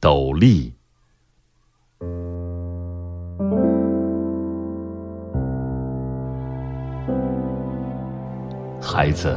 [0.00, 0.72] 斗笠。
[8.80, 9.36] 孩子，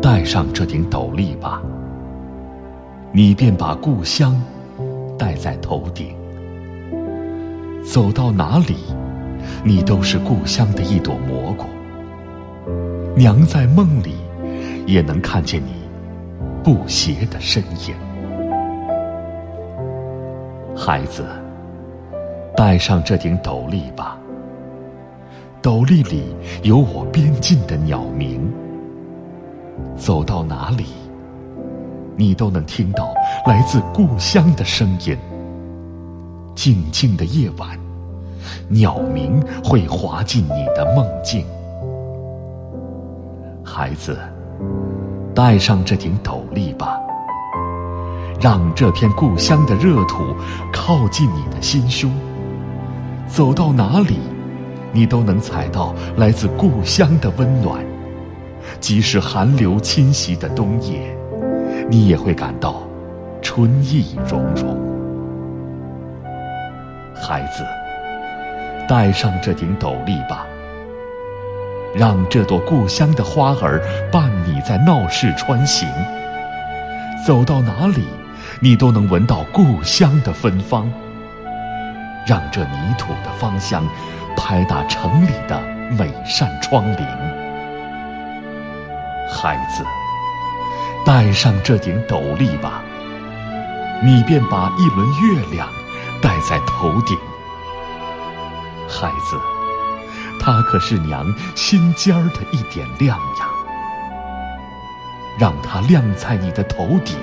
[0.00, 1.60] 戴上这顶斗笠吧，
[3.10, 4.40] 你便把故乡
[5.18, 6.14] 戴在头顶。
[7.82, 8.76] 走到哪里，
[9.64, 11.64] 你都是故乡的一朵蘑菇。
[13.16, 14.14] 娘在梦里
[14.86, 15.72] 也能看见你
[16.62, 18.05] 不斜的身影。
[20.76, 21.24] 孩子，
[22.54, 24.18] 戴上这顶斗笠吧。
[25.62, 28.52] 斗笠里有我边境的鸟鸣，
[29.96, 30.84] 走到哪里，
[32.14, 33.14] 你都能听到
[33.46, 35.16] 来自故乡的声音。
[36.54, 37.70] 静静的夜晚，
[38.68, 41.46] 鸟鸣会滑进你的梦境。
[43.64, 44.18] 孩子，
[45.34, 47.00] 戴上这顶斗笠吧，
[48.40, 50.34] 让这片故乡的热土
[50.72, 52.12] 靠近你的心胸。
[53.26, 54.18] 走到哪里，
[54.92, 57.84] 你都能采到来自故乡的温暖。
[58.80, 61.16] 即使寒流侵袭的冬夜，
[61.88, 62.82] 你也会感到
[63.40, 64.76] 春意融融。
[67.14, 67.64] 孩子，
[68.88, 70.46] 戴上这顶斗笠吧。
[71.94, 73.80] 让这朵故乡的花儿
[74.12, 75.88] 伴你在闹市穿行，
[77.26, 78.04] 走到哪里，
[78.60, 80.90] 你都能闻到故乡的芬芳。
[82.26, 83.86] 让这泥土的芳香
[84.36, 85.60] 拍打城里的
[85.96, 87.06] 每扇窗棂。
[89.30, 89.84] 孩子，
[91.04, 92.00] 戴上这顶。
[92.08, 92.82] 斗笠吧，
[94.02, 95.68] 你便把一轮月亮
[96.20, 97.16] 戴在头顶。
[98.88, 99.36] 孩子。
[100.38, 101.26] 它可是娘
[101.56, 103.46] 心尖儿的一点亮呀，
[105.40, 107.16] 让它亮在你的头顶，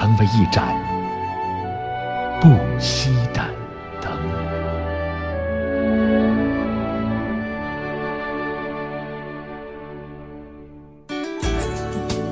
[0.00, 0.74] 成为一盏
[2.40, 2.48] 不
[2.80, 3.44] 熄的
[4.00, 4.10] 灯。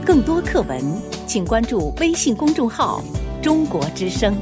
[0.02, 0.80] 更多课文，
[1.26, 3.02] 请关注微信公众号
[3.42, 4.34] “中国之声”。